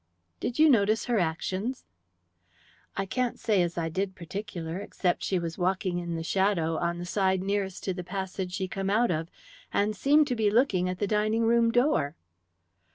"Did 0.39 0.57
you 0.57 0.67
notice 0.67 1.05
her 1.05 1.19
actions?" 1.19 1.85
"I 2.97 3.05
can't 3.05 3.37
say 3.37 3.61
as 3.61 3.77
I 3.77 3.87
did 3.87 4.15
particular, 4.15 4.79
except 4.79 5.19
that 5.19 5.23
she 5.25 5.37
was 5.37 5.59
walking 5.59 5.99
in 5.99 6.15
the 6.15 6.23
shadow, 6.23 6.77
on 6.79 6.97
the 6.97 7.05
side 7.05 7.43
nearest 7.43 7.83
to 7.83 7.93
the 7.93 8.03
passage 8.03 8.53
she 8.55 8.67
come 8.67 8.89
out 8.89 9.11
of, 9.11 9.29
and 9.71 9.95
seemed 9.95 10.25
to 10.29 10.35
be 10.35 10.49
looking 10.49 10.89
at 10.89 10.97
the 10.97 11.05
dining 11.05 11.43
room 11.43 11.71
door." 11.71 12.15